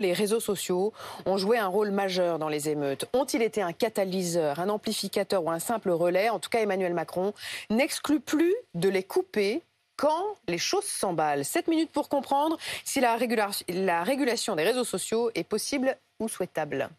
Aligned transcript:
Les 0.00 0.12
réseaux 0.12 0.38
sociaux 0.38 0.92
ont 1.26 1.38
joué 1.38 1.58
un 1.58 1.66
rôle 1.66 1.90
majeur 1.90 2.38
dans 2.38 2.48
les 2.48 2.68
émeutes. 2.68 3.06
Ont-ils 3.12 3.42
été 3.42 3.62
un 3.62 3.72
catalyseur, 3.72 4.60
un 4.60 4.68
amplificateur 4.68 5.42
ou 5.42 5.50
un 5.50 5.58
simple 5.58 5.90
relais? 5.90 6.28
En 6.28 6.38
tout 6.38 6.50
cas, 6.50 6.60
Emmanuel 6.60 6.94
Macron 6.94 7.34
n'exclut 7.68 8.20
plus 8.20 8.54
de 8.74 8.88
les 8.88 9.02
couper 9.02 9.62
quand 9.96 10.36
les 10.46 10.58
choses 10.58 10.84
s'emballent. 10.84 11.44
7 11.44 11.66
minutes 11.66 11.90
pour 11.90 12.08
comprendre 12.08 12.56
si 12.84 13.00
la 13.00 13.16
régulation 13.16 14.54
des 14.54 14.62
réseaux 14.62 14.84
sociaux 14.84 15.32
est 15.34 15.42
possible 15.42 15.96
ou 16.20 16.28
souhaitable. 16.28 16.90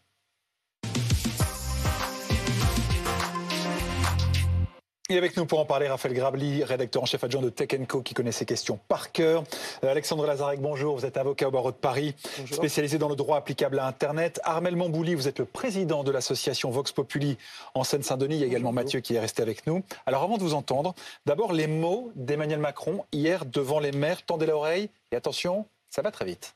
Et 5.10 5.18
avec 5.18 5.36
nous 5.36 5.44
pour 5.44 5.58
en 5.58 5.64
parler, 5.64 5.88
Raphaël 5.88 6.14
Grabli, 6.14 6.62
rédacteur 6.62 7.02
en 7.02 7.04
chef 7.04 7.24
adjoint 7.24 7.42
de 7.42 7.50
Tech 7.50 7.68
Co, 7.88 8.00
qui 8.00 8.14
connaît 8.14 8.30
ces 8.30 8.46
questions 8.46 8.78
par 8.86 9.10
cœur. 9.10 9.42
Euh, 9.82 9.90
Alexandre 9.90 10.24
Lazarek, 10.24 10.60
bonjour. 10.60 10.96
Vous 10.96 11.04
êtes 11.04 11.16
avocat 11.16 11.48
au 11.48 11.50
barreau 11.50 11.72
de 11.72 11.76
Paris, 11.76 12.14
spécialisé 12.48 12.96
dans 12.96 13.08
le 13.08 13.16
droit 13.16 13.36
applicable 13.36 13.80
à 13.80 13.88
Internet. 13.88 14.40
Armel 14.44 14.76
Mambouli, 14.76 15.16
vous 15.16 15.26
êtes 15.26 15.40
le 15.40 15.46
président 15.46 16.04
de 16.04 16.12
l'association 16.12 16.70
Vox 16.70 16.92
Populi 16.92 17.38
en 17.74 17.82
Seine-Saint-Denis. 17.82 18.36
Il 18.36 18.40
y 18.42 18.44
a 18.44 18.46
également 18.46 18.70
Mathieu 18.70 19.00
qui 19.00 19.16
est 19.16 19.18
resté 19.18 19.42
avec 19.42 19.66
nous. 19.66 19.82
Alors 20.06 20.22
avant 20.22 20.36
de 20.36 20.44
vous 20.44 20.54
entendre, 20.54 20.94
d'abord 21.26 21.52
les 21.52 21.66
mots 21.66 22.12
d'Emmanuel 22.14 22.60
Macron 22.60 23.04
hier 23.10 23.46
devant 23.46 23.80
les 23.80 23.90
maires. 23.90 24.24
Tendez 24.24 24.46
l'oreille 24.46 24.90
et 25.10 25.16
attention, 25.16 25.66
ça 25.90 26.02
va 26.02 26.12
très 26.12 26.24
vite. 26.24 26.54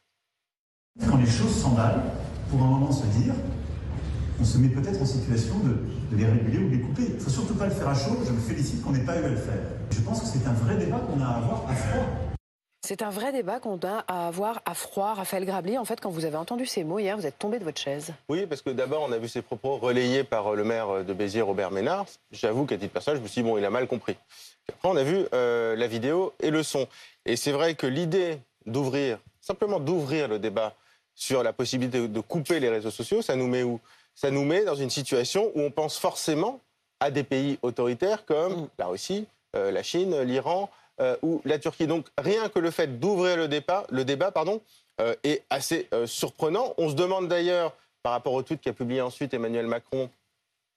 Quand 1.00 1.16
les 1.16 1.26
choses 1.26 1.60
s'emballent, 1.60 2.04
pour 2.50 2.62
un 2.62 2.66
moment 2.66 2.92
se 2.92 3.04
dire, 3.18 3.34
on 4.40 4.44
se 4.44 4.58
met 4.58 4.68
peut-être 4.68 5.00
en 5.00 5.06
situation 5.06 5.54
de, 5.60 5.76
les 6.16 6.26
réguler 6.26 6.58
ou 6.58 6.68
de 6.68 6.74
les 6.76 6.80
couper. 6.80 7.02
Il 7.08 7.14
ne 7.14 7.20
faut 7.20 7.30
surtout 7.30 7.54
pas 7.54 7.66
le 7.66 7.72
faire 7.72 7.88
à 7.88 7.94
chaud. 7.94 8.18
Je 8.26 8.32
me 8.32 8.40
félicite 8.40 8.82
qu'on 8.82 8.90
n'ait 8.90 9.04
pas 9.04 9.16
eu 9.16 9.24
à 9.24 9.28
le 9.28 9.36
faire. 9.36 9.60
Je 9.90 10.00
pense 10.00 10.20
que 10.20 10.26
c'est 10.26 10.46
un 10.46 10.52
vrai 10.52 10.76
débat 10.76 10.98
qu'on 10.98 11.20
a 11.20 11.26
à 11.26 11.36
avoir 11.36 11.68
à 11.68 11.74
froid. 11.74 12.06
C'est 12.86 13.00
un 13.00 13.10
vrai 13.10 13.32
débat 13.32 13.60
qu'on 13.60 13.78
a 13.82 14.04
à 14.06 14.26
avoir 14.26 14.60
à 14.66 14.74
froid. 14.74 15.14
Raphaël 15.14 15.46
Grabli, 15.46 15.78
en 15.78 15.84
fait, 15.84 16.00
quand 16.00 16.10
vous 16.10 16.24
avez 16.24 16.36
entendu 16.36 16.66
ces 16.66 16.84
mots 16.84 16.98
hier, 16.98 17.16
vous 17.16 17.26
êtes 17.26 17.38
tombé 17.38 17.58
de 17.58 17.64
votre 17.64 17.80
chaise. 17.80 18.12
Oui, 18.28 18.46
parce 18.46 18.60
que 18.60 18.70
d'abord, 18.70 19.06
on 19.08 19.12
a 19.12 19.18
vu 19.18 19.28
ces 19.28 19.40
propos 19.40 19.78
relayés 19.78 20.24
par 20.24 20.52
euh, 20.52 20.56
le 20.56 20.64
maire 20.64 21.04
de 21.04 21.14
Béziers, 21.14 21.42
Robert 21.42 21.70
Ménard. 21.70 22.06
J'avoue 22.30 22.66
qu'à 22.66 22.76
titre 22.76 22.92
personnel, 22.92 23.18
je 23.18 23.22
me 23.22 23.28
suis 23.28 23.42
dit, 23.42 23.48
bon, 23.48 23.56
il 23.56 23.64
a 23.64 23.70
mal 23.70 23.86
compris. 23.86 24.16
Après, 24.68 24.88
on 24.88 24.96
a 24.96 25.02
vu 25.02 25.24
euh, 25.32 25.76
la 25.76 25.86
vidéo 25.86 26.34
et 26.40 26.50
le 26.50 26.62
son. 26.62 26.86
Et 27.24 27.36
c'est 27.36 27.52
vrai 27.52 27.74
que 27.74 27.86
l'idée 27.86 28.38
d'ouvrir, 28.66 29.18
simplement 29.40 29.80
d'ouvrir 29.80 30.28
le 30.28 30.38
débat 30.38 30.74
sur 31.14 31.42
la 31.42 31.52
possibilité 31.52 32.08
de 32.08 32.20
couper 32.20 32.60
les 32.60 32.68
réseaux 32.68 32.90
sociaux, 32.90 33.22
ça 33.22 33.36
nous 33.36 33.46
met 33.46 33.62
où? 33.62 33.80
Ça 34.14 34.30
nous 34.30 34.44
met 34.44 34.64
dans 34.64 34.74
une 34.74 34.90
situation 34.90 35.50
où 35.54 35.60
on 35.60 35.70
pense 35.70 35.98
forcément 35.98 36.60
à 37.00 37.10
des 37.10 37.24
pays 37.24 37.58
autoritaires 37.62 38.24
comme 38.24 38.62
mm. 38.62 38.68
la 38.78 38.86
Russie, 38.86 39.26
euh, 39.56 39.70
la 39.70 39.82
Chine, 39.82 40.20
l'Iran 40.22 40.70
euh, 41.00 41.16
ou 41.22 41.40
la 41.44 41.58
Turquie. 41.58 41.86
Donc 41.86 42.06
rien 42.18 42.48
que 42.48 42.58
le 42.58 42.70
fait 42.70 42.98
d'ouvrir 42.98 43.36
le 43.36 43.48
débat, 43.48 43.84
le 43.90 44.04
débat 44.04 44.30
pardon, 44.30 44.60
euh, 45.00 45.14
est 45.24 45.42
assez 45.50 45.88
surprenant. 46.06 46.74
On 46.78 46.88
se 46.88 46.94
demande 46.94 47.28
d'ailleurs, 47.28 47.74
par 48.02 48.12
rapport 48.12 48.32
au 48.34 48.42
tweet 48.42 48.60
qu'a 48.60 48.72
publié 48.72 49.00
ensuite 49.00 49.34
Emmanuel 49.34 49.66
Macron, 49.66 50.10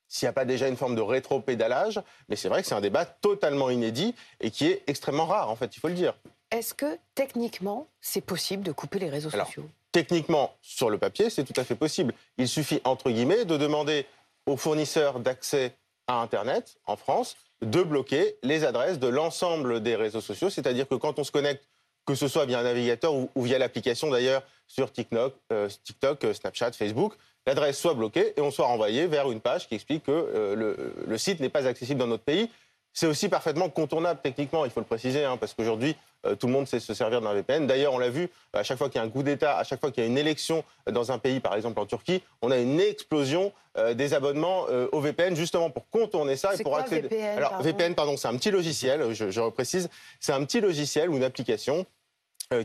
s'il 0.08 0.26
n'y 0.26 0.30
a 0.30 0.34
pas 0.34 0.46
déjà 0.46 0.68
une 0.68 0.78
forme 0.78 0.96
de 0.96 1.02
rétro-pédalage. 1.02 2.02
Mais 2.30 2.36
c'est 2.36 2.50
vrai 2.50 2.62
que 2.62 2.68
c'est 2.68 2.76
un 2.76 2.82
débat 2.82 3.06
totalement 3.06 3.70
inédit 3.70 4.16
et 4.40 4.50
qui 4.50 4.68
est 4.68 4.84
extrêmement 4.88 5.26
rare, 5.26 5.50
en 5.50 5.56
fait, 5.56 5.76
il 5.76 5.80
faut 5.80 5.90
le 5.90 5.94
dire. 5.94 6.16
Est-ce 6.52 6.74
que 6.74 6.98
techniquement, 7.14 7.88
c'est 8.00 8.22
possible 8.22 8.64
de 8.64 8.72
couper 8.72 9.00
les 9.00 9.10
réseaux 9.10 9.30
sociaux? 9.30 9.70
Techniquement, 9.98 10.56
sur 10.62 10.92
le 10.92 11.00
papier, 11.00 11.32
c'est 11.32 11.44
tout 11.44 11.60
à 11.60 11.64
fait 11.64 11.74
possible. 11.74 12.14
Il 12.38 12.48
suffit, 12.48 12.82
entre 12.84 13.10
guillemets, 13.10 13.46
de 13.46 13.58
demander 13.58 14.06
aux 14.46 14.56
fournisseurs 14.56 15.20
d'accès 15.20 15.76
à 16.06 16.22
Internet 16.22 16.78
en 16.86 16.96
France 16.96 17.36
de 17.64 17.82
bloquer 17.82 18.36
les 18.44 18.64
adresses 18.64 19.00
de 19.00 19.08
l'ensemble 19.08 19.82
des 19.82 19.96
réseaux 19.96 20.22
sociaux. 20.22 20.52
C'est-à-dire 20.52 20.88
que 20.88 20.94
quand 20.94 21.18
on 21.18 21.24
se 21.24 21.32
connecte, 21.32 21.68
que 22.06 22.14
ce 22.14 22.28
soit 22.28 22.46
via 22.46 22.60
un 22.60 22.64
navigateur 22.64 23.12
ou, 23.16 23.30
via 23.38 23.58
l'application 23.58 24.12
d'ailleurs 24.12 24.44
sur 24.68 24.92
TikTok, 24.92 25.34
euh, 25.52 25.68
euh, 26.04 26.34
Snapchat, 26.34 26.74
Facebook, 26.74 27.14
l'adresse 27.48 27.80
soit 27.80 27.96
bloquée 27.96 28.34
et 28.38 28.42
on 28.42 28.52
soit 28.52 28.68
renvoyé 28.68 29.08
vers 29.08 29.32
une 29.32 29.42
page 29.42 29.68
qui 29.68 29.74
explique 29.74 30.04
que 30.04 30.12
euh, 30.12 30.76
le, 31.08 31.18
site 31.18 31.40
n'est 31.40 31.50
pas 31.50 31.66
accessible 31.66 32.00
dans 32.00 32.06
notre 32.06 32.24
pays. 32.24 32.52
C'est 32.98 33.06
aussi 33.06 33.30
parfaitement 33.30 33.70
contournable 33.70 34.20
techniquement, 34.24 34.66
il 34.66 34.72
faut 34.72 34.80
le 34.80 34.86
préciser, 34.88 35.24
hein, 35.24 35.38
parce 35.38 35.54
qu'aujourd'hui, 35.54 35.96
euh, 36.26 36.34
tout 36.34 36.48
le 36.48 36.54
monde 36.54 36.68
sait 36.68 36.80
se 36.80 36.96
servir 36.96 37.22
d'un 37.22 37.32
VPN. 37.32 37.68
D'ailleurs, 37.68 37.94
on 37.94 38.00
l'a 38.00 38.10
vu, 38.10 38.28
à 38.54 38.64
chaque 38.64 38.80
fois 38.80 38.90
qu'il 38.90 39.00
y 39.00 39.04
a 39.04 39.06
un 39.06 39.10
coup 39.12 39.22
d'État, 39.22 39.56
à 39.56 39.64
chaque 39.64 39.80
fois 39.80 39.92
qu'il 39.92 40.04
y 40.04 40.08
a 40.08 40.10
une 40.10 40.18
élection 40.18 40.64
dans 40.92 41.12
un 41.12 41.20
pays, 41.20 41.40
par 41.40 41.54
exemple 41.54 41.80
en 41.80 41.86
Turquie, 41.86 42.24
on 42.42 42.50
a 42.50 42.58
une 42.58 42.80
explosion 42.80 43.54
euh, 43.78 43.94
des 43.94 44.16
abonnements 44.16 44.66
euh, 44.72 44.88
au 44.94 45.00
VPN, 45.00 45.36
justement 45.36 45.70
pour 45.70 45.88
contourner 45.92 46.36
ça 46.38 46.56
et 46.56 46.64
pour 46.64 46.72
quoi, 46.72 46.82
accéder. 46.82 47.04
VPN, 47.08 47.38
Alors, 47.38 47.62
VPN, 47.62 47.94
pardon, 47.94 48.18
c'est 48.18 48.30
un 48.30 48.36
petit 48.36 48.50
logiciel, 48.50 49.14
je, 49.14 49.30
je 49.30 49.42
reprécise, 49.42 49.90
c'est 50.20 50.34
un 50.34 50.44
petit 50.44 50.60
logiciel 50.60 51.12
ou 51.12 51.18
une 51.18 51.24
application 51.24 51.86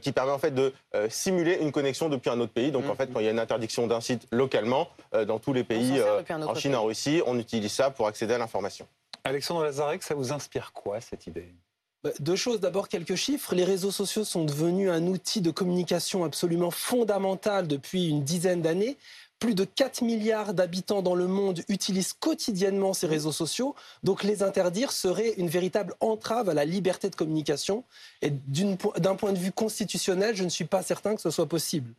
qui 0.00 0.12
permet 0.12 0.30
en 0.30 0.38
fait 0.38 0.54
de 0.54 0.72
simuler 1.08 1.58
une 1.60 1.72
connexion 1.72 2.08
depuis 2.08 2.30
un 2.30 2.38
autre 2.38 2.52
pays. 2.52 2.70
Donc 2.70 2.88
en 2.88 2.94
fait, 2.94 3.12
quand 3.12 3.18
il 3.18 3.24
y 3.24 3.28
a 3.28 3.32
une 3.32 3.40
interdiction 3.40 3.88
d'un 3.88 4.00
site 4.00 4.28
localement, 4.30 4.88
dans 5.26 5.40
tous 5.40 5.52
les 5.52 5.64
pays, 5.64 6.00
en 6.30 6.54
Chine, 6.54 6.76
en 6.76 6.84
Russie, 6.84 7.20
on 7.26 7.36
utilise 7.36 7.72
ça 7.72 7.90
pour 7.90 8.06
accéder 8.06 8.34
à 8.34 8.38
l'information. 8.38 8.86
Alexandre 9.24 9.62
Lazarek, 9.62 10.02
ça 10.02 10.14
vous 10.14 10.32
inspire 10.32 10.72
quoi 10.72 11.00
cette 11.00 11.26
idée? 11.26 11.54
Bah, 12.02 12.10
deux 12.18 12.34
choses. 12.34 12.60
D'abord, 12.60 12.88
quelques 12.88 13.14
chiffres. 13.14 13.54
Les 13.54 13.64
réseaux 13.64 13.92
sociaux 13.92 14.24
sont 14.24 14.44
devenus 14.44 14.90
un 14.90 15.06
outil 15.06 15.40
de 15.40 15.52
communication 15.52 16.24
absolument 16.24 16.72
fondamental 16.72 17.68
depuis 17.68 18.08
une 18.08 18.24
dizaine 18.24 18.62
d'années. 18.62 18.96
Plus 19.38 19.54
de 19.54 19.64
4 19.64 20.02
milliards 20.02 20.54
d'habitants 20.54 21.02
dans 21.02 21.14
le 21.14 21.26
monde 21.26 21.62
utilisent 21.68 22.12
quotidiennement 22.12 22.92
ces 22.92 23.06
réseaux 23.06 23.32
sociaux. 23.32 23.74
Donc 24.02 24.24
les 24.24 24.42
interdire 24.42 24.90
serait 24.90 25.34
une 25.36 25.48
véritable 25.48 25.94
entrave 26.00 26.48
à 26.48 26.54
la 26.54 26.64
liberté 26.64 27.08
de 27.08 27.14
communication. 27.14 27.84
Et 28.20 28.30
d'un 28.30 29.14
point 29.14 29.32
de 29.32 29.38
vue 29.38 29.52
constitutionnel, 29.52 30.34
je 30.34 30.44
ne 30.44 30.48
suis 30.48 30.64
pas 30.64 30.82
certain 30.82 31.14
que 31.14 31.20
ce 31.20 31.30
soit 31.30 31.48
possible. 31.48 31.92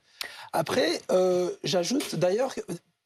Après, 0.52 1.02
euh, 1.12 1.50
j'ajoute 1.64 2.16
d'ailleurs 2.16 2.56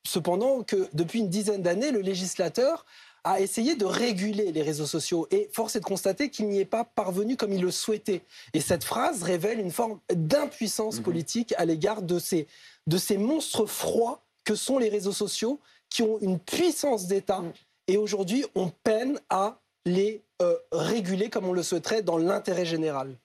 cependant 0.08 0.64
que 0.64 0.88
depuis 0.94 1.20
une 1.20 1.30
dizaine 1.30 1.62
d'années, 1.62 1.92
le 1.92 2.02
législateur 2.02 2.86
a 3.24 3.40
essayé 3.40 3.76
de 3.76 3.86
réguler 3.86 4.52
les 4.52 4.62
réseaux 4.62 4.86
sociaux. 4.86 5.28
Et 5.32 5.50
force 5.54 5.76
est 5.76 5.80
de 5.80 5.86
constater 5.86 6.30
qu'il 6.30 6.48
n'y 6.48 6.60
est 6.60 6.66
pas 6.66 6.84
parvenu 6.84 7.36
comme 7.36 7.54
il 7.54 7.62
le 7.62 7.72
souhaitait. 7.72 8.22
Et 8.54 8.62
cette 8.62 8.84
phrase 8.84 9.24
révèle 9.24 9.60
une 9.60 9.72
forme 9.72 10.00
d'impuissance 10.14 10.98
mhm. 10.98 11.04
politique 11.04 11.54
à 11.58 11.66
l'égard 11.66 12.02
de 12.02 12.20
ces, 12.20 12.48
de 12.88 12.98
ces 12.98 13.18
monstres 13.18 13.66
froids 13.66 14.24
que 14.46 14.56
sont 14.56 14.78
les 14.78 14.90
réseaux 14.90 15.12
sociaux, 15.12 15.60
qui 15.90 16.04
ont 16.04 16.20
une 16.20 16.40
puissance 16.40 17.08
d'État. 17.08 17.40
Mhm. 17.40 17.54
Et 17.88 17.98
aujourd'hui, 17.98 18.46
on 18.56 18.70
peine 18.70 19.20
à 19.30 19.60
les 19.86 20.24
euh, 20.42 20.56
réguler 20.72 21.30
comme 21.30 21.46
on 21.46 21.54
le 21.54 21.64
souhaiterait 21.64 22.02
dans 22.02 22.18
l'intérêt 22.18 22.66
général. 22.66 23.18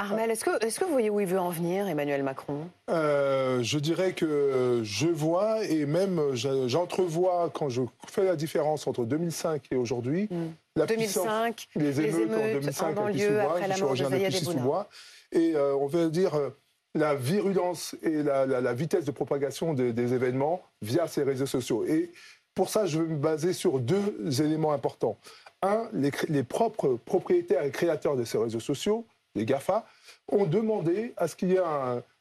Armel, 0.00 0.30
est-ce 0.30 0.46
que, 0.46 0.64
est 0.64 0.78
que, 0.78 0.84
vous 0.84 0.92
voyez 0.92 1.10
où 1.10 1.20
il 1.20 1.26
veut 1.26 1.38
en 1.38 1.50
venir, 1.50 1.86
Emmanuel 1.86 2.22
Macron? 2.22 2.66
Euh, 2.88 3.62
Je 3.62 3.78
dirais 3.78 4.12
que 4.12 4.80
je 4.82 5.06
vois 5.06 5.62
et 5.64 5.84
même 5.84 6.34
j'entrevois 6.34 7.50
quand 7.52 7.68
je 7.68 7.82
fais 8.08 8.24
la 8.24 8.34
différence 8.34 8.86
entre 8.86 9.04
2005 9.04 9.62
et 9.70 9.76
aujourd'hui. 9.76 10.28
2005, 10.74 11.68
hmm. 11.74 11.80
les 11.80 12.00
émeutes, 12.00 12.30
en 12.30 12.60
2005 12.60 12.86
en 12.86 12.92
banlieue, 12.94 13.40
après 13.40 13.68
la 13.68 13.76
mort 13.76 13.94
de 13.94 15.38
Et 15.38 15.54
euh, 15.54 15.74
on 15.74 15.86
veut 15.86 16.08
dire 16.08 16.34
euh, 16.34 16.48
la 16.94 17.14
virulence 17.14 17.94
et 18.02 18.22
la, 18.22 18.72
vitesse 18.72 19.04
de 19.04 19.10
propagation 19.10 19.74
des 19.74 20.14
événements 20.14 20.62
via 20.80 21.08
ces 21.08 21.24
réseaux 21.24 21.44
sociaux. 21.44 21.84
Et 21.84 22.10
pour 22.54 22.70
ça, 22.70 22.86
je 22.86 22.98
veux 22.98 23.06
me 23.06 23.18
baser 23.18 23.52
sur 23.52 23.78
deux 23.78 24.40
éléments 24.40 24.72
importants. 24.72 25.18
Un, 25.60 25.88
les, 25.92 26.10
les 26.28 26.42
propres 26.42 26.98
propriétaires 27.04 27.64
et 27.64 27.70
créateurs 27.70 28.16
de 28.16 28.24
ces 28.24 28.38
réseaux 28.38 28.60
sociaux 28.60 29.04
les 29.34 29.44
GAFA, 29.44 29.84
ont 30.28 30.46
demandé 30.46 31.12
à 31.16 31.28
ce 31.28 31.36
qu'il 31.36 31.50
y 31.50 31.54
ait 31.54 31.62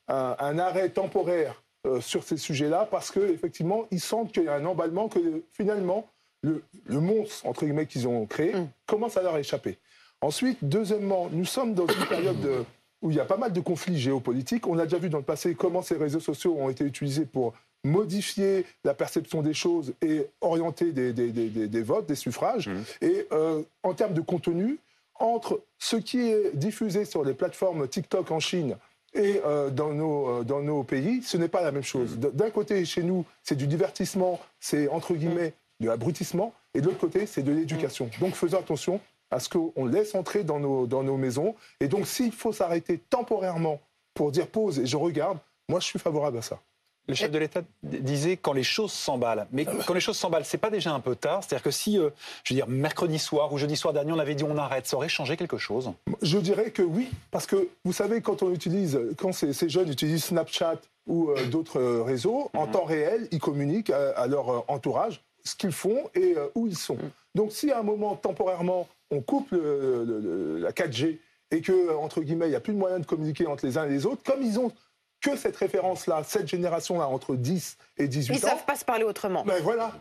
un, 0.07 0.59
arrêt 0.59 0.89
temporaire 0.89 1.61
euh, 1.87 2.01
sur 2.01 2.23
ces 2.23 2.37
sujets-là 2.37 2.87
parce 2.89 3.11
qu'effectivement, 3.11 3.85
ils 3.91 4.01
sentent 4.01 4.31
qu'il 4.31 4.43
y 4.43 4.47
a 4.47 4.55
un 4.55 4.65
emballement, 4.65 5.07
que 5.07 5.19
finalement, 5.53 6.07
le, 6.41 6.61
monstre, 6.87 7.45
entre 7.45 7.65
guillemets, 7.65 7.85
qu'ils 7.85 8.07
ont 8.07 8.25
créé 8.25 8.53
mm. 8.53 8.69
commence 8.85 9.17
à 9.17 9.21
leur 9.21 9.37
échapper. 9.37 9.77
Ensuite, 10.21 10.57
deuxièmement, 10.61 11.29
nous 11.31 11.45
sommes 11.45 11.73
dans 11.73 11.87
une 11.87 12.05
période 12.05 12.65
où 13.01 13.11
il 13.11 13.17
y 13.17 13.19
a 13.19 13.25
pas 13.25 13.37
mal 13.37 13.53
de 13.53 13.61
conflits 13.61 13.97
géopolitiques. 13.97 14.67
On 14.67 14.77
a 14.77 14.83
déjà 14.83 14.97
vu 14.97 15.09
dans 15.09 15.19
le 15.19 15.23
passé 15.23 15.55
comment 15.55 15.81
ces 15.81 15.95
réseaux 15.95 16.19
sociaux 16.19 16.57
ont 16.59 16.69
été 16.69 16.83
utilisés 16.83 17.25
pour 17.25 17.53
modifier 17.85 18.65
la 18.83 18.93
perception 18.93 19.41
des 19.41 19.53
choses 19.53 19.93
et 20.01 20.27
orienter 20.41 20.91
des, 20.91 21.81
votes, 21.81 22.07
des 22.07 22.15
suffrages. 22.15 22.67
Mm. 22.67 22.83
Et 23.01 23.27
euh, 23.31 23.61
en 23.83 23.93
termes 23.93 24.13
de 24.13 24.21
contenu, 24.21 24.79
entre 25.19 25.61
ce 25.77 25.95
qui 25.95 26.21
est 26.29 26.55
diffusé 26.55 27.05
sur 27.05 27.23
les 27.23 27.33
plateformes 27.33 27.87
TikTok 27.87 28.31
en 28.31 28.39
Chine 28.39 28.77
et 29.13 29.41
euh, 29.45 29.69
dans, 29.69 29.93
nos, 29.93 30.29
euh, 30.29 30.43
dans 30.43 30.61
nos 30.61 30.83
pays, 30.83 31.21
ce 31.23 31.37
n'est 31.37 31.47
pas 31.47 31.61
la 31.61 31.71
même 31.71 31.83
chose. 31.83 32.17
D'un 32.17 32.49
côté, 32.49 32.83
chez 32.85 33.03
nous, 33.03 33.25
c'est 33.43 33.55
du 33.55 33.67
divertissement, 33.67 34.39
c'est 34.59 34.87
entre 34.87 35.13
guillemets 35.13 35.53
de 35.79 35.87
l'abrutissement, 35.87 36.53
et 36.73 36.81
de 36.81 36.85
l'autre 36.87 36.99
côté, 36.99 37.25
c'est 37.25 37.41
de 37.41 37.51
l'éducation. 37.51 38.09
Donc 38.19 38.35
faisons 38.35 38.59
attention 38.59 38.99
à 39.31 39.39
ce 39.39 39.49
qu'on 39.49 39.85
laisse 39.85 40.15
entrer 40.15 40.43
dans 40.43 40.59
nos, 40.59 40.87
dans 40.87 41.03
nos 41.03 41.17
maisons. 41.17 41.55
Et 41.79 41.87
donc 41.87 42.07
s'il 42.07 42.31
faut 42.31 42.53
s'arrêter 42.53 42.97
temporairement 42.97 43.79
pour 44.13 44.31
dire 44.31 44.47
pause 44.47 44.79
et 44.79 44.85
je 44.85 44.97
regarde, 44.97 45.37
moi 45.67 45.79
je 45.79 45.85
suis 45.85 45.99
favorable 45.99 46.37
à 46.37 46.41
ça. 46.41 46.59
Le 47.07 47.15
chef 47.15 47.31
de 47.31 47.39
l'État 47.39 47.61
disait 47.81 48.37
quand 48.37 48.53
les 48.53 48.63
choses 48.63 48.91
s'emballent. 48.91 49.47
Mais 49.51 49.65
quand 49.65 49.93
les 49.95 49.99
choses 49.99 50.17
s'emballent, 50.17 50.45
c'est 50.45 50.59
pas 50.59 50.69
déjà 50.69 50.93
un 50.93 50.99
peu 50.99 51.15
tard. 51.15 51.43
C'est-à-dire 51.43 51.63
que 51.63 51.71
si, 51.71 51.97
euh, 51.97 52.11
je 52.43 52.53
veux 52.53 52.57
dire, 52.57 52.67
mercredi 52.67 53.17
soir 53.17 53.51
ou 53.51 53.57
jeudi 53.57 53.75
soir 53.75 53.93
dernier, 53.93 54.11
on 54.11 54.19
avait 54.19 54.35
dit 54.35 54.43
on 54.43 54.57
arrête, 54.57 54.85
ça 54.85 54.95
aurait 54.95 55.09
changé 55.09 55.35
quelque 55.35 55.57
chose. 55.57 55.91
Je 56.21 56.37
dirais 56.37 56.69
que 56.69 56.83
oui, 56.83 57.09
parce 57.31 57.47
que 57.47 57.69
vous 57.83 57.93
savez, 57.93 58.21
quand 58.21 58.43
on 58.43 58.53
utilise, 58.53 58.99
quand 59.17 59.31
ces, 59.31 59.69
jeunes 59.69 59.89
utilisent 59.89 60.25
Snapchat 60.25 60.79
ou 61.07 61.31
euh, 61.31 61.45
d'autres 61.47 61.81
réseaux, 61.81 62.51
en 62.53 62.67
temps 62.67 62.85
réel, 62.85 63.27
ils 63.31 63.39
communiquent 63.39 63.89
à, 63.89 64.27
leur 64.27 64.69
entourage 64.69 65.23
ce 65.43 65.55
qu'ils 65.55 65.71
font 65.71 66.09
et 66.13 66.35
où 66.53 66.67
ils 66.67 66.77
sont. 66.77 66.97
Donc 67.33 67.51
si 67.51 67.71
à 67.71 67.79
un 67.79 67.83
moment, 67.83 68.15
temporairement, 68.15 68.87
on 69.09 69.21
coupe 69.21 69.51
la 69.51 70.71
4G 70.71 71.17
et 71.51 71.61
que, 71.61 71.95
entre 71.95 72.21
guillemets, 72.21 72.47
il 72.47 72.51
n'y 72.51 72.55
a 72.55 72.59
plus 72.59 72.73
de 72.73 72.77
moyens 72.77 73.01
de 73.01 73.05
communiquer 73.05 73.47
entre 73.47 73.65
les 73.65 73.77
uns 73.77 73.85
et 73.85 73.89
les 73.89 74.05
autres, 74.05 74.21
comme 74.23 74.43
ils 74.43 74.59
ont 74.59 74.71
que 75.21 75.35
cette 75.35 75.55
référence-là, 75.57 76.23
cette 76.25 76.47
génération-là, 76.47 77.07
entre 77.07 77.35
10 77.35 77.77
et 77.97 78.07
18 78.07 78.31
ans. 78.31 78.37
Ils 78.37 78.43
ne 78.43 78.49
savent 78.49 78.65
pas 78.65 78.75
se 78.75 78.85
parler 78.85 79.03
autrement. 79.03 79.43
Ben 79.43 79.61
voilà. 79.61 79.91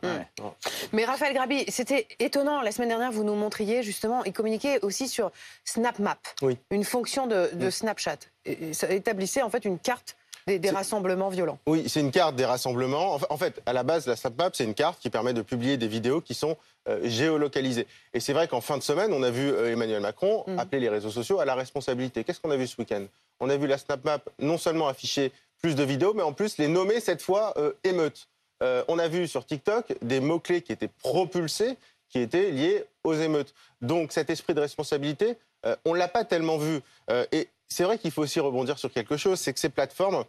Mais 0.93 1.05
Raphaël 1.05 1.35
Grabi, 1.35 1.65
c'était 1.69 2.07
étonnant. 2.19 2.63
La 2.63 2.73
semaine 2.73 2.89
dernière, 2.89 3.13
vous 3.13 3.25
nous 3.25 3.35
montriez 3.35 3.83
justement, 3.83 4.25
ils 4.25 4.33
communiquaient 4.33 4.81
aussi 4.83 5.09
sur 5.09 5.31
SnapMap, 5.65 6.19
une 6.71 6.85
fonction 6.85 7.27
de, 7.27 7.71
Snapchat. 7.71 8.19
ça 8.73 8.91
établissait 8.91 9.43
en 9.43 9.51
fait 9.51 9.65
une 9.65 9.79
carte 9.79 10.17
des, 10.47 10.71
rassemblements 10.71 11.29
violents. 11.29 11.59
Oui, 11.67 11.85
c'est 11.89 12.01
une 12.01 12.11
carte 12.11 12.35
des 12.37 12.47
rassemblements. 12.47 13.19
En 13.29 13.37
fait, 13.37 13.61
à 13.67 13.75
la 13.75 13.83
base, 13.83 14.07
la 14.07 14.17
SnapMap, 14.17 14.57
c'est 14.57 14.65
une 14.65 14.73
carte 14.73 14.99
qui 14.99 15.11
permet 15.11 15.35
de 15.35 15.43
publier 15.43 15.77
des 15.77 15.89
vidéos 15.89 16.23
qui 16.23 16.33
sont 16.33 16.57
euh, 16.89 17.01
géolocalisées. 17.05 17.87
Et 18.15 18.21
c'est 18.21 18.33
vrai 18.33 18.49
qu'en 18.49 18.63
fin 18.63 18.79
de 18.79 18.83
semaine, 18.83 19.13
on 19.13 19.23
a 19.23 19.31
vu 19.31 19.51
euh, 19.51 19.73
Emmanuel 19.73 20.01
Macron 20.01 20.45
mm. 20.47 20.59
appeler 20.59 20.81
les 20.81 20.89
réseaux 20.89 21.11
sociaux 21.11 21.41
à 21.41 21.45
la 21.45 21.55
responsabilité. 21.55 22.25
Qu'est-ce 22.25 22.41
qu'on 22.41 22.51
a 22.51 22.57
vu 22.57 22.67
ce 22.67 22.81
week-end? 22.81 23.05
On 23.41 23.51
a 23.51 23.57
vu 23.57 23.67
la 23.67 23.79
SnapMap 23.79 24.29
non 24.39 24.59
seulement 24.59 24.89
afficher 24.89 25.33
plus 25.61 25.75
de 25.75 25.83
vidéos, 25.83 26.15
mais 26.15 26.23
en 26.23 26.33
plus 26.33 26.59
les 26.59 26.69
nommer 26.69 27.01
cette 27.01 27.23
fois 27.23 27.53
euh, 27.57 27.73
émeutes. 27.85 28.29
on 28.61 28.99
a 28.99 29.09
vu 29.09 29.29
sur 29.29 29.47
TikTok 29.47 29.95
des 30.03 30.21
mots-clés 30.21 30.63
qui 30.63 30.73
étaient 30.73 30.89
propulsés, 30.89 31.77
qui 32.09 32.19
étaient 32.19 32.51
liés 32.51 32.85
aux 33.05 33.15
émeutes. 33.15 33.55
Donc 33.81 34.13
cet 34.13 34.31
esprit 34.31 34.55
de 34.55 34.61
responsabilité, 34.61 35.37
on 35.85 35.95
ne 35.95 35.99
l'a 35.99 36.09
pas 36.09 36.25
tellement 36.25 36.59
vu. 36.59 36.81
et 37.31 37.49
c'est 37.69 37.85
vrai 37.85 37.99
qu'il 37.99 38.11
faut 38.11 38.23
aussi 38.23 38.41
rebondir 38.41 38.79
sur 38.79 38.91
quelque 38.91 39.17
chose, 39.17 39.39
c'est 39.39 39.53
que 39.53 39.61
ces 39.61 39.69
plateformes, 39.69 40.25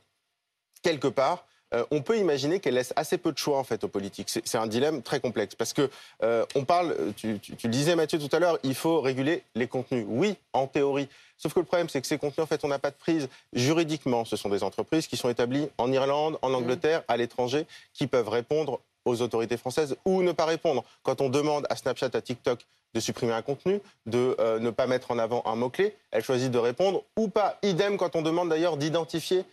quelque 0.84 1.08
part, 1.08 1.48
euh, 1.74 1.86
on 1.92 2.02
peut 2.02 2.18
imaginer 2.18 2.60
qu'elle 2.60 2.76
laisse 2.76 2.94
assez 2.96 3.18
peu 3.18 3.32
de 3.32 3.38
choix 3.38 3.58
en 3.58 3.64
fait 3.64 3.84
aux 3.84 3.88
politiques. 3.88 4.30
C'est 4.30 4.58
un 4.58 4.68
dilemme 4.68 5.02
très 5.02 5.20
complexe 5.20 5.56
parce 5.56 5.74
que 5.74 5.90
euh, 6.24 6.46
on 6.56 6.66
parle, 6.66 6.96
tu, 7.16 7.40
le 7.64 7.70
disais 7.70 7.96
Mathieu 7.96 8.20
tout 8.20 8.34
à 8.36 8.40
l'heure, 8.40 8.58
il 8.64 8.76
faut 8.76 9.02
réguler 9.02 9.44
les 9.56 9.68
contenus. 9.68 10.06
Oui, 10.08 10.36
en 10.54 10.68
théorie. 10.68 11.10
Sauf 11.38 11.54
que 11.54 11.60
le 11.60 11.66
problème, 11.66 11.88
c'est 11.88 12.02
que 12.02 12.08
ces 12.08 12.18
contenus, 12.18 12.44
en 12.44 12.48
fait, 12.48 12.66
on 12.66 12.68
n'a 12.68 12.80
pas 12.80 12.92
de 12.92 12.96
prise 12.96 13.30
juridiquement. 13.54 14.26
Ce 14.26 14.36
sont 14.36 14.50
des 14.50 14.64
entreprises 14.64 15.08
qui 15.08 15.16
sont 15.16 15.30
établies 15.30 15.70
en 15.78 15.92
Irlande, 15.92 16.38
en 16.42 16.54
Angleterre, 16.54 17.04
à 17.08 17.16
l'étranger, 17.16 17.66
qui 17.94 18.08
peuvent 18.08 18.28
répondre 18.28 18.82
aux 19.06 19.22
autorités 19.22 19.58
françaises 19.58 19.96
ou 20.06 20.22
ne 20.22 20.34
pas 20.34 20.46
répondre. 20.46 20.84
Quand 21.04 21.22
on 21.22 21.30
demande 21.30 21.66
à 21.70 21.76
Snapchat, 21.76 22.10
à 22.14 22.22
TikTok 22.22 22.66
de 22.94 23.00
supprimer 23.00 23.34
un 23.34 23.42
contenu, 23.42 23.82
de 24.06 24.36
euh, 24.40 24.60
ne 24.60 24.72
pas 24.72 24.88
mettre 24.88 25.12
en 25.12 25.20
avant 25.20 25.44
un 25.46 25.56
mot-clé, 25.56 25.96
elle 26.12 26.24
choisit 26.24 26.52
de 26.52 26.58
répondre 26.58 27.04
ou 27.18 27.30
pas. 27.30 27.58
Idem 27.62 27.98
quand 27.98 28.16
on 28.16 28.22
demande 28.22 28.50
d'ailleurs 28.50 28.78
d'identifier 28.78 29.40
euh, 29.40 29.44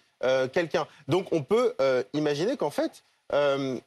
quelqu'un. 0.52 0.86
Donc 1.08 1.28
on 1.32 1.42
peut 1.42 1.74
euh, 1.80 2.02
imaginer 2.12 2.56
qu'en 2.56 2.70
fait, 2.70 3.04
euh, 3.32 3.78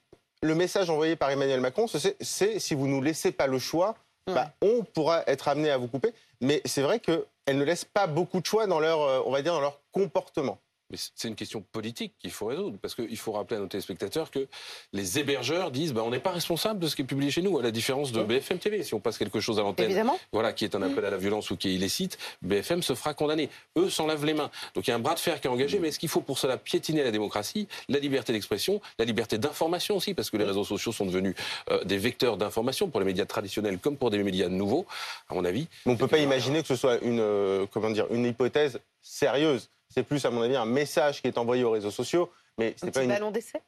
le 0.41 0.55
message 0.55 0.89
envoyé 0.89 1.15
par 1.15 1.29
Emmanuel 1.31 1.59
Macron, 1.59 1.87
c'est 1.87 2.59
si 2.59 2.75
vous 2.75 2.87
ne 2.87 2.93
nous 2.93 3.01
laissez 3.01 3.31
pas 3.31 3.47
le 3.47 3.59
choix, 3.59 3.95
bah, 4.27 4.51
on 4.61 4.83
pourra 4.83 5.23
être 5.25 5.47
amené 5.47 5.71
à 5.71 5.77
vous 5.77 5.87
couper. 5.87 6.13
Mais 6.39 6.61
c'est 6.65 6.83
vrai 6.83 6.99
qu'elle 6.99 7.25
ne 7.47 7.63
laisse 7.63 7.83
pas 7.83 8.05
beaucoup 8.07 8.39
de 8.39 8.45
choix 8.45 8.67
dans 8.67 8.79
leur, 8.79 9.27
on 9.27 9.31
va 9.31 9.41
dire, 9.41 9.53
dans 9.53 9.59
leur 9.59 9.81
comportement. 9.91 10.59
Mais 10.89 10.97
c'est 10.97 11.27
une 11.27 11.35
question 11.35 11.63
politique 11.71 12.13
qu'il 12.19 12.31
faut 12.31 12.47
résoudre, 12.47 12.77
parce 12.81 12.95
qu'il 12.95 13.17
faut 13.17 13.31
rappeler 13.31 13.57
à 13.57 13.59
nos 13.59 13.67
téléspectateurs 13.67 14.31
que 14.31 14.47
les 14.93 15.19
hébergeurs 15.19 15.71
disent 15.71 15.93
bah, 15.93 16.01
on 16.03 16.09
n'est 16.09 16.19
pas 16.19 16.31
responsable 16.31 16.79
de 16.79 16.87
ce 16.87 16.95
qui 16.95 17.03
est 17.03 17.05
publié 17.05 17.31
chez 17.31 17.41
nous, 17.41 17.59
à 17.59 17.63
la 17.63 17.71
différence 17.71 18.11
de 18.11 18.23
BFM 18.23 18.57
TV. 18.57 18.83
Si 18.83 18.93
on 18.93 18.99
passe 18.99 19.17
quelque 19.17 19.39
chose 19.39 19.59
à 19.59 19.61
l'antenne, 19.61 20.09
voilà, 20.31 20.53
qui 20.53 20.65
est 20.65 20.75
un 20.75 20.81
appel 20.81 21.05
à 21.05 21.09
la 21.09 21.17
violence 21.17 21.51
ou 21.51 21.57
qui 21.57 21.69
est 21.69 21.73
illicite, 21.73 22.17
BFM 22.41 22.81
se 22.81 22.95
fera 22.95 23.13
condamner. 23.13 23.49
Eux 23.77 23.89
s'en 23.89 24.07
lavent 24.07 24.25
les 24.25 24.33
mains. 24.33 24.49
Donc 24.73 24.87
il 24.87 24.89
y 24.89 24.93
a 24.93 24.95
un 24.95 24.99
bras 24.99 25.13
de 25.13 25.19
fer 25.19 25.39
qui 25.39 25.47
est 25.47 25.49
engagé, 25.49 25.79
mais 25.79 25.89
est-ce 25.89 25.99
qu'il 25.99 26.09
faut 26.09 26.21
pour 26.21 26.39
cela 26.39 26.57
piétiner 26.57 27.03
la 27.03 27.11
démocratie, 27.11 27.67
la 27.87 27.99
liberté 27.99 28.33
d'expression, 28.33 28.81
la 28.97 29.05
liberté 29.05 29.37
d'information 29.37 29.97
aussi, 29.97 30.13
parce 30.13 30.29
que 30.29 30.37
les 30.37 30.45
réseaux 30.45 30.63
sociaux 30.63 30.91
sont 30.91 31.05
devenus 31.05 31.35
euh, 31.71 31.83
des 31.83 31.97
vecteurs 31.97 32.37
d'information 32.37 32.89
pour 32.89 32.99
les 32.99 33.05
médias 33.05 33.25
traditionnels 33.25 33.79
comme 33.79 33.97
pour 33.97 34.09
des 34.09 34.21
médias 34.23 34.49
nouveaux, 34.49 34.85
à 35.29 35.33
mon 35.33 35.45
avis. 35.45 35.67
On 35.85 35.91
ne 35.91 35.97
peut 35.97 36.07
pas 36.07 36.19
imaginer 36.19 36.61
que 36.61 36.67
ce 36.67 36.75
soit 36.75 36.99
une, 37.01 37.19
euh, 37.19 37.65
comment 37.71 37.89
dire, 37.89 38.07
une 38.11 38.25
hypothèse 38.25 38.79
sérieuse. 39.01 39.69
C'est 39.89 40.03
plus, 40.03 40.23
à 40.25 40.29
mon 40.29 40.41
avis, 40.41 40.55
un 40.55 40.65
message 40.65 41.21
qui 41.21 41.27
est 41.27 41.37
envoyé 41.37 41.63
aux 41.63 41.71
réseaux 41.71 41.91
sociaux. 41.91 42.29
Mais 42.57 42.75
c'est 42.77 42.91
pas 42.91 43.03
une... 43.03 43.09
ballon 43.09 43.31
d'essai 43.31 43.61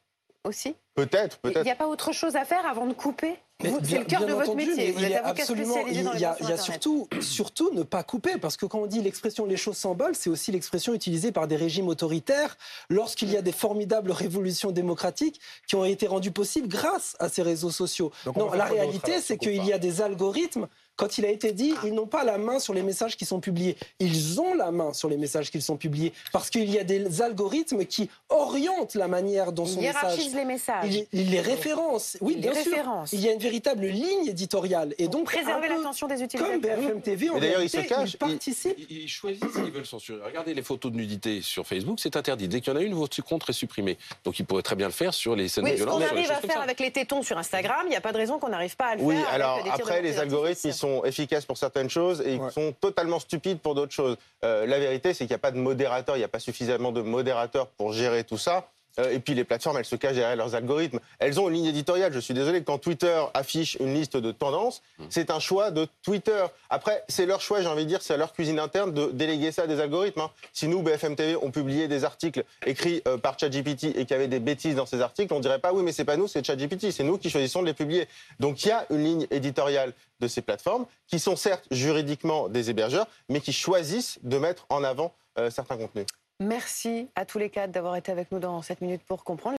aussi 0.44 0.76
Peut-être, 0.96 1.38
peut-être. 1.38 1.60
Il 1.60 1.66
n'y 1.66 1.72
a 1.72 1.76
pas 1.76 1.88
autre 1.88 2.12
chose 2.12 2.36
à 2.36 2.46
faire 2.46 2.66
avant 2.66 2.86
de 2.86 2.94
couper 2.94 3.36
C'est 3.62 4.00
le 4.00 4.06
cœur 4.06 4.26
de 4.26 4.34
votre 4.34 4.56
métier. 4.56 4.92
Vous 4.92 5.04
êtes 5.04 5.24
avocat 5.24 5.46
spécialisé 5.46 6.04
dans 6.04 6.12
les 6.12 6.18
Il 6.18 6.22
y 6.22 6.26
a, 6.26 6.36
il 6.42 6.50
y 6.50 6.52
a 6.52 6.58
surtout, 6.58 7.08
surtout 7.22 7.72
ne 7.74 7.84
pas 7.84 8.04
couper, 8.04 8.38
parce 8.38 8.58
que 8.58 8.66
quand 8.66 8.80
on 8.80 8.88
dit 8.88 9.02
l'expression 9.02 9.46
les 9.46 9.56
choses 9.56 9.78
s'embolent, 9.78 10.16
c'est 10.16 10.30
aussi 10.30 10.52
l'expression 10.52 10.94
utilisée 10.94 11.32
par 11.32 11.48
des 11.48 11.56
régimes 11.56 11.88
autoritaires 11.88 12.58
lorsqu'il 12.90 13.30
y 13.30 13.38
a 13.38 13.42
des 13.42 13.52
formidables 13.52 14.12
révolutions 14.12 14.72
démocratiques 14.72 15.40
qui 15.68 15.76
ont 15.76 15.86
été 15.86 16.08
rendues 16.08 16.32
possibles 16.32 16.68
grâce 16.68 17.16
à 17.20 17.30
ces 17.30 17.42
réseaux 17.42 17.72
sociaux. 17.72 18.12
non, 18.36 18.52
la 18.52 18.66
réalité, 18.66 19.22
c'est 19.22 19.38
qu'il 19.38 19.64
y 19.66 19.72
a 19.72 19.80
des 19.80 20.02
algorithmes 20.02 20.68
quand 20.96 21.18
il 21.18 21.26
a 21.26 21.30
été 21.30 21.52
dit, 21.52 21.74
ils 21.84 21.94
n'ont 21.94 22.08
pas 22.08 22.24
la 22.24 22.38
main 22.38 22.60
sur 22.60 22.74
les 22.74 22.84
messages 22.84 23.18
qui 23.18 23.26
sont 23.26 23.40
publiés. 23.40 23.76
Ils 24.00 24.40
ont 24.40 24.54
la 24.54 24.72
main 24.72 24.94
sur 24.94 25.10
les 25.10 25.18
messages 25.18 25.50
qui 25.50 25.62
sont 25.62 25.78
publiés 25.78 26.14
parce 26.32 26.50
qu'il 26.50 26.70
y 26.70 26.78
a 26.80 26.84
des 26.84 27.22
algorithmes 27.22 27.86
qui 27.86 28.10
orientent 28.30 28.96
la 28.96 29.08
manière 29.08 29.52
dont 29.52 29.66
son 29.66 29.82
message. 29.82 30.20
les 30.34 30.46
messages. 30.46 31.06
Il, 31.12 31.32
les 31.32 31.42
référence. 31.42 32.18
Oui, 32.22 32.36
bien 32.36 32.54
sûr. 32.54 33.06
Il 33.12 33.20
y 33.20 33.30
a 33.30 33.32
une 33.32 33.40
véritable 33.40 33.86
ligne 33.86 34.28
éditoriale 34.28 34.94
et 34.98 35.08
donc 35.08 35.26
préserver 35.26 35.70
l'attention 35.70 36.08
des 36.08 36.22
utilisateurs. 36.22 36.52
Comme 36.52 36.62
BFM 36.62 37.02
TV, 37.02 37.30
en 37.30 37.40
d'ailleurs, 37.40 37.64
ils 37.64 37.70
se 37.70 37.78
cachent. 37.78 38.14
Ils 38.14 38.18
participent. 38.18 38.78
Ils, 38.90 39.08
choisissent 39.08 39.54
s'ils 39.54 39.72
veulent 39.72 39.86
censurer. 39.86 40.22
Regardez 40.24 40.54
les 40.54 40.64
photos 40.64 40.92
de 40.92 40.98
nudité 40.98 41.42
sur 41.42 41.66
Facebook, 41.66 42.00
c'est 42.00 42.16
interdit. 42.16 42.48
Dès 42.48 42.62
qu'il 42.62 42.74
y 42.74 42.76
en 42.76 42.80
a 42.80 42.84
une, 42.84 42.94
votre 42.94 43.22
compte 43.24 43.50
est 43.50 43.54
supprimé. 43.54 43.98
Donc 44.24 44.40
ils 44.40 44.46
pourraient 44.46 44.62
très 44.62 44.76
bien 44.76 44.88
le 44.88 44.94
faire 44.94 45.14
sur 45.14 45.36
les 45.36 45.48
scènes 45.48 45.66
oui, 45.66 45.76
violentes. 45.76 46.02
Ce 46.02 46.08
qu'on 46.08 46.16
arrive 46.16 46.32
à 46.32 46.36
faire 46.36 46.62
avec 46.62 46.80
les 46.80 46.92
tétons 46.92 47.24
sur 47.24 47.38
Instagram, 47.38 47.82
il 47.86 47.90
n'y 47.90 47.96
a 47.96 48.02
pas 48.02 48.12
de 48.12 48.18
raison 48.18 48.40
qu'on 48.40 48.50
n'arrive 48.50 48.76
pas 48.76 48.88
à 48.88 48.96
le 48.96 49.00
faire. 49.00 49.08
Oui, 49.08 49.18
alors 49.32 49.60
après, 49.72 50.02
les 50.02 50.18
algorithmes, 50.20 50.68
ils 50.68 50.74
sont 50.82 51.04
efficaces 51.06 51.46
pour 51.46 51.58
certaines 51.58 51.90
choses 51.90 52.22
et 52.22 52.34
ils 52.36 52.52
sont 52.52 52.74
totalement 52.80 53.20
stupides 53.20 53.60
pour 53.60 53.76
d'autres 53.76 53.94
choses. 53.94 54.18
Euh, 54.44 54.66
la 54.66 54.80
vérité, 54.80 55.14
c'est 55.14 55.26
qu'il 55.26 55.34
n'y 55.34 55.36
a 55.36 55.46
pas 55.48 55.52
de 55.52 55.58
modérateur, 55.58 56.16
il 56.16 56.20
n'y 56.20 56.26
a 56.26 56.34
pas 56.38 56.40
suffisamment 56.40 56.92
de 56.92 57.02
modérateurs 57.02 57.68
pour 57.68 57.94
gérer 57.94 58.24
tout 58.24 58.38
ça. 58.38 58.68
Euh, 59.00 59.12
et 59.12 59.20
puis 59.20 59.34
les 59.34 59.44
plateformes, 59.44 59.78
elles 59.78 59.86
se 59.86 59.96
cachent 59.96 60.16
derrière 60.16 60.36
leurs 60.36 60.56
algorithmes. 60.56 61.00
Elles 61.20 61.40
ont 61.40 61.50
une 61.50 61.56
ligne 61.56 61.66
éditoriale. 61.66 62.14
Je 62.14 62.20
suis 62.20 62.34
désolé, 62.34 62.64
quand 62.64 62.78
Twitter 62.78 63.24
affiche 63.34 63.78
une 63.80 63.94
liste 63.94 64.18
de 64.18 64.32
tendances, 64.32 64.82
mm. 65.00 65.04
c'est 65.10 65.32
un 65.32 65.40
choix 65.40 65.72
de 65.72 65.88
Twitter. 66.04 66.46
Après, 66.70 67.04
c'est 67.08 67.26
leur 67.26 67.42
choix, 67.42 67.62
j'ai 67.62 67.68
envie 67.68 67.84
de 67.84 67.90
dire, 67.90 68.02
c'est 68.02 68.14
à 68.14 68.18
leur 68.18 68.34
cuisine 68.34 68.60
interne 68.60 68.94
de 68.94 69.12
déléguer 69.12 69.52
ça 69.52 69.64
à 69.64 69.68
des 69.68 69.80
algorithmes. 69.80 70.22
Hein. 70.22 70.32
Si 70.54 70.68
nous, 70.68 70.82
BFM 70.82 71.16
TV, 71.16 71.36
on 71.42 71.52
publiait 71.52 71.88
des 71.88 72.04
articles 72.04 72.44
écrits 72.66 73.02
euh, 73.08 73.18
par 73.18 73.38
ChatGPT 73.40 73.86
et 73.86 74.06
qu'il 74.06 74.12
y 74.12 74.14
avait 74.14 74.28
des 74.28 74.40
bêtises 74.40 74.76
dans 74.76 74.86
ces 74.86 75.02
articles, 75.02 75.34
on 75.34 75.40
dirait 75.40 75.60
pas 75.60 75.74
oui, 75.74 75.84
mais 75.84 75.92
c'est 75.92 76.06
pas 76.06 76.18
nous, 76.18 76.28
c'est 76.28 76.46
ChatGPT, 76.46 76.92
c'est 76.92 77.04
nous 77.04 77.18
qui 77.18 77.30
choisissons 77.30 77.62
de 77.62 77.68
les 77.68 77.74
publier. 77.74 78.08
Donc 78.40 78.64
il 78.64 78.70
y 78.70 78.72
a 78.72 78.86
une 78.90 79.04
ligne 79.04 79.28
éditoriale 79.32 79.94
de 80.20 80.28
ces 80.28 80.42
plateformes 80.42 80.86
qui 81.08 81.20
sont 81.20 81.36
certes 81.36 81.66
juridiquement 81.72 82.50
des 82.50 82.70
hébergeurs, 82.70 83.08
mais 83.30 83.42
qui 83.42 83.54
choisissent 83.54 84.20
de 84.24 84.38
mettre 84.38 84.66
en 84.70 84.84
avant 84.84 85.14
euh, 85.38 85.50
certains 85.50 85.78
contenus. 85.78 86.06
Merci 86.42 87.08
à 87.14 87.24
tous 87.24 87.38
les 87.38 87.52
quatre 87.52 87.70
d'avoir 87.70 87.96
été 87.96 88.12
avec 88.12 88.32
nous 88.32 88.40
dans 88.40 88.64
cette 88.64 88.82
minute 88.82 89.04
pour 89.04 89.24
comprendre. 89.24 89.50